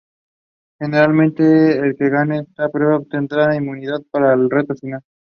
[0.79, 5.03] Generalmente, el que gane esta prueba obtendrá inmunidad para el "reto final".